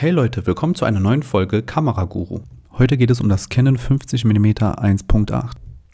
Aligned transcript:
Hey 0.00 0.12
Leute, 0.12 0.46
willkommen 0.46 0.74
zu 0.74 0.86
einer 0.86 0.98
neuen 0.98 1.22
Folge 1.22 1.60
Kameraguru. 1.62 2.40
Heute 2.78 2.96
geht 2.96 3.10
es 3.10 3.20
um 3.20 3.28
das 3.28 3.50
Canon 3.50 3.76
50mm 3.76 4.78
1.8. 4.78 5.50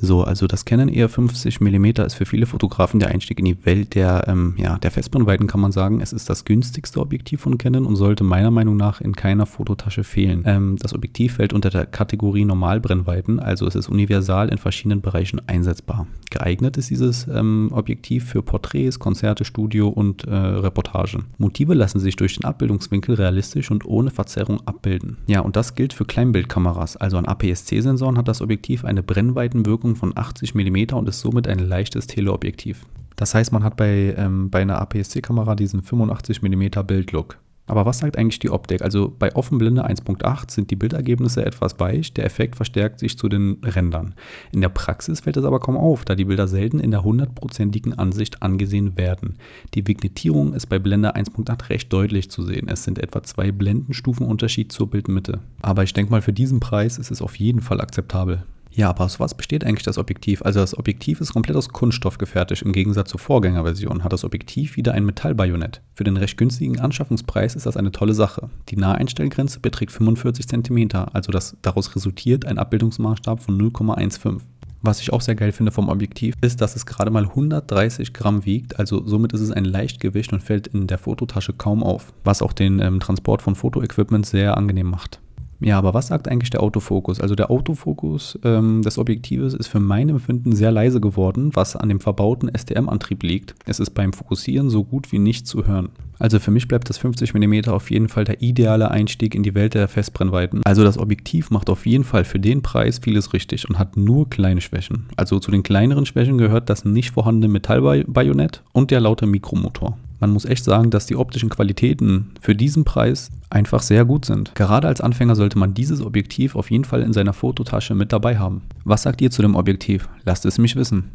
So, 0.00 0.22
also 0.22 0.46
das 0.46 0.64
Canon 0.64 0.88
eher 0.88 1.08
50 1.08 1.60
mm 1.60 1.86
ist 2.06 2.14
für 2.14 2.26
viele 2.26 2.46
Fotografen 2.46 3.00
der 3.00 3.08
Einstieg 3.08 3.38
in 3.38 3.44
die 3.44 3.66
Welt 3.66 3.94
der, 3.94 4.24
ähm, 4.28 4.54
ja, 4.56 4.78
der 4.78 4.90
Festbrennweiten, 4.90 5.46
kann 5.46 5.60
man 5.60 5.72
sagen. 5.72 6.00
Es 6.00 6.12
ist 6.12 6.30
das 6.30 6.44
günstigste 6.44 7.00
Objektiv 7.00 7.40
von 7.40 7.58
Canon 7.58 7.84
und 7.84 7.96
sollte 7.96 8.22
meiner 8.24 8.50
Meinung 8.50 8.76
nach 8.76 9.00
in 9.00 9.16
keiner 9.16 9.46
Fototasche 9.46 10.04
fehlen. 10.04 10.42
Ähm, 10.46 10.76
das 10.80 10.94
Objektiv 10.94 11.34
fällt 11.34 11.52
unter 11.52 11.70
der 11.70 11.86
Kategorie 11.86 12.44
Normalbrennweiten, 12.44 13.40
also 13.40 13.66
es 13.66 13.74
ist 13.74 13.88
universal 13.88 14.48
in 14.48 14.58
verschiedenen 14.58 15.00
Bereichen 15.00 15.40
einsetzbar. 15.46 16.06
Geeignet 16.30 16.76
ist 16.76 16.90
dieses 16.90 17.26
ähm, 17.26 17.70
Objektiv 17.72 18.26
für 18.26 18.42
Porträts, 18.42 18.98
Konzerte, 18.98 19.44
Studio 19.44 19.88
und 19.88 20.24
äh, 20.24 20.34
Reportagen. 20.34 21.24
Motive 21.38 21.74
lassen 21.74 22.00
sich 22.00 22.16
durch 22.16 22.36
den 22.36 22.44
Abbildungswinkel 22.44 23.14
realistisch 23.14 23.70
und 23.70 23.84
ohne 23.84 24.10
Verzerrung 24.10 24.60
abbilden. 24.66 25.16
Ja, 25.26 25.40
und 25.40 25.56
das 25.56 25.74
gilt 25.74 25.92
für 25.92 26.04
Kleinbildkameras, 26.04 26.96
also 26.96 27.16
an 27.16 27.26
APS-C-Sensoren 27.26 28.18
hat 28.18 28.28
das 28.28 28.42
Objektiv 28.42 28.84
eine 28.84 29.02
Brennweitenwirkung 29.02 29.87
Wirkung 29.88 29.96
von 29.96 30.16
80 30.16 30.54
mm 30.54 30.94
und 30.94 31.08
ist 31.08 31.20
somit 31.20 31.48
ein 31.48 31.58
leichtes 31.58 32.06
Teleobjektiv. 32.06 32.84
Das 33.16 33.34
heißt, 33.34 33.52
man 33.52 33.64
hat 33.64 33.76
bei, 33.76 34.14
ähm, 34.16 34.50
bei 34.50 34.62
einer 34.62 34.80
APS-C-Kamera 34.80 35.54
diesen 35.54 35.82
85 35.82 36.42
mm 36.42 36.86
Bildlook. 36.86 37.38
Aber 37.66 37.84
was 37.84 37.98
sagt 37.98 38.16
eigentlich 38.16 38.38
die 38.38 38.48
Optik? 38.48 38.80
Also 38.80 39.14
bei 39.18 39.36
Offenblende 39.36 39.86
1.8 39.86 40.50
sind 40.50 40.70
die 40.70 40.76
Bildergebnisse 40.76 41.44
etwas 41.44 41.78
weich, 41.78 42.14
der 42.14 42.24
Effekt 42.24 42.56
verstärkt 42.56 42.98
sich 42.98 43.18
zu 43.18 43.28
den 43.28 43.58
Rändern. 43.62 44.14
In 44.52 44.62
der 44.62 44.70
Praxis 44.70 45.20
fällt 45.20 45.36
es 45.36 45.44
aber 45.44 45.60
kaum 45.60 45.76
auf, 45.76 46.06
da 46.06 46.14
die 46.14 46.24
Bilder 46.24 46.48
selten 46.48 46.80
in 46.80 46.92
der 46.92 47.04
hundertprozentigen 47.04 47.92
Ansicht 47.98 48.42
angesehen 48.42 48.96
werden. 48.96 49.36
Die 49.74 49.86
Vignettierung 49.86 50.54
ist 50.54 50.66
bei 50.66 50.78
Blende 50.78 51.14
1.8 51.14 51.68
recht 51.68 51.92
deutlich 51.92 52.30
zu 52.30 52.42
sehen. 52.42 52.68
Es 52.68 52.84
sind 52.84 52.98
etwa 52.98 53.22
zwei 53.22 53.52
Blendenstufen 53.52 54.26
Unterschied 54.26 54.72
zur 54.72 54.88
Bildmitte. 54.88 55.40
Aber 55.60 55.82
ich 55.82 55.92
denke 55.92 56.10
mal, 56.10 56.22
für 56.22 56.32
diesen 56.32 56.60
Preis 56.60 56.96
ist 56.96 57.10
es 57.10 57.20
auf 57.20 57.36
jeden 57.36 57.60
Fall 57.60 57.82
akzeptabel. 57.82 58.44
Ja, 58.78 58.90
aber 58.90 59.06
aus 59.06 59.18
was 59.18 59.34
besteht 59.34 59.64
eigentlich 59.64 59.82
das 59.82 59.98
Objektiv? 59.98 60.40
Also 60.42 60.60
das 60.60 60.78
Objektiv 60.78 61.20
ist 61.20 61.32
komplett 61.32 61.56
aus 61.56 61.70
Kunststoff 61.70 62.16
gefertigt. 62.16 62.62
Im 62.62 62.70
Gegensatz 62.70 63.10
zur 63.10 63.18
Vorgängerversion 63.18 64.04
hat 64.04 64.12
das 64.12 64.22
Objektiv 64.22 64.76
wieder 64.76 64.94
ein 64.94 65.04
Metallbajonett. 65.04 65.82
Für 65.96 66.04
den 66.04 66.16
recht 66.16 66.38
günstigen 66.38 66.78
Anschaffungspreis 66.78 67.56
ist 67.56 67.66
das 67.66 67.76
eine 67.76 67.90
tolle 67.90 68.14
Sache. 68.14 68.50
Die 68.68 68.76
Naheinstellgrenze 68.76 69.58
beträgt 69.58 69.90
45 69.90 70.46
cm, 70.46 70.90
also 71.12 71.32
das, 71.32 71.56
daraus 71.60 71.96
resultiert 71.96 72.46
ein 72.46 72.56
Abbildungsmaßstab 72.56 73.40
von 73.40 73.60
0,15. 73.60 74.42
Was 74.82 75.00
ich 75.00 75.12
auch 75.12 75.22
sehr 75.22 75.34
geil 75.34 75.50
finde 75.50 75.72
vom 75.72 75.88
Objektiv, 75.88 76.36
ist, 76.40 76.60
dass 76.60 76.76
es 76.76 76.86
gerade 76.86 77.10
mal 77.10 77.24
130 77.24 78.12
Gramm 78.12 78.44
wiegt, 78.44 78.78
also 78.78 79.04
somit 79.04 79.32
ist 79.32 79.40
es 79.40 79.50
ein 79.50 79.64
Leichtgewicht 79.64 80.32
und 80.32 80.40
fällt 80.40 80.68
in 80.68 80.86
der 80.86 80.98
Fototasche 80.98 81.52
kaum 81.52 81.82
auf, 81.82 82.12
was 82.22 82.42
auch 82.42 82.52
den 82.52 82.78
ähm, 82.78 83.00
Transport 83.00 83.42
von 83.42 83.56
Fotoequipment 83.56 84.24
sehr 84.24 84.56
angenehm 84.56 84.88
macht. 84.88 85.18
Ja, 85.60 85.76
aber 85.76 85.92
was 85.92 86.08
sagt 86.08 86.28
eigentlich 86.28 86.50
der 86.50 86.62
Autofokus? 86.62 87.20
Also 87.20 87.34
der 87.34 87.50
Autofokus 87.50 88.38
ähm, 88.44 88.82
des 88.82 88.96
Objektives 88.96 89.54
ist 89.54 89.66
für 89.66 89.80
mein 89.80 90.08
Empfinden 90.08 90.54
sehr 90.54 90.70
leise 90.70 91.00
geworden, 91.00 91.50
was 91.54 91.74
an 91.74 91.88
dem 91.88 92.00
verbauten 92.00 92.50
STM-Antrieb 92.56 93.22
liegt. 93.22 93.54
Es 93.66 93.80
ist 93.80 93.90
beim 93.90 94.12
Fokussieren 94.12 94.70
so 94.70 94.84
gut 94.84 95.10
wie 95.10 95.18
nicht 95.18 95.46
zu 95.46 95.66
hören. 95.66 95.90
Also 96.20 96.38
für 96.38 96.50
mich 96.50 96.68
bleibt 96.68 96.88
das 96.88 96.98
50 96.98 97.34
mm 97.34 97.68
auf 97.68 97.90
jeden 97.90 98.08
Fall 98.08 98.24
der 98.24 98.42
ideale 98.42 98.90
Einstieg 98.90 99.34
in 99.34 99.42
die 99.42 99.54
Welt 99.54 99.74
der 99.74 99.88
Festbrennweiten. 99.88 100.62
Also 100.64 100.84
das 100.84 100.98
Objektiv 100.98 101.50
macht 101.50 101.70
auf 101.70 101.86
jeden 101.86 102.04
Fall 102.04 102.24
für 102.24 102.40
den 102.40 102.62
Preis 102.62 102.98
vieles 102.98 103.32
richtig 103.32 103.68
und 103.68 103.78
hat 103.78 103.96
nur 103.96 104.28
kleine 104.30 104.60
Schwächen. 104.60 105.06
Also 105.16 105.38
zu 105.38 105.50
den 105.50 105.62
kleineren 105.62 106.06
Schwächen 106.06 106.38
gehört 106.38 106.70
das 106.70 106.84
nicht 106.84 107.10
vorhandene 107.12 107.52
Metallbajonett 107.52 108.62
und 108.72 108.90
der 108.90 109.00
laute 109.00 109.26
Mikromotor. 109.26 109.96
Man 110.20 110.30
muss 110.30 110.44
echt 110.44 110.64
sagen, 110.64 110.90
dass 110.90 111.06
die 111.06 111.16
optischen 111.16 111.48
Qualitäten 111.48 112.32
für 112.40 112.54
diesen 112.54 112.84
Preis 112.84 113.30
einfach 113.50 113.82
sehr 113.82 114.04
gut 114.04 114.24
sind. 114.24 114.54
Gerade 114.54 114.88
als 114.88 115.00
Anfänger 115.00 115.36
sollte 115.36 115.58
man 115.58 115.74
dieses 115.74 116.00
Objektiv 116.00 116.56
auf 116.56 116.70
jeden 116.70 116.84
Fall 116.84 117.02
in 117.02 117.12
seiner 117.12 117.32
Fototasche 117.32 117.94
mit 117.94 118.12
dabei 118.12 118.38
haben. 118.38 118.62
Was 118.84 119.02
sagt 119.02 119.20
ihr 119.20 119.30
zu 119.30 119.42
dem 119.42 119.54
Objektiv? 119.54 120.08
Lasst 120.24 120.44
es 120.44 120.58
mich 120.58 120.76
wissen. 120.76 121.10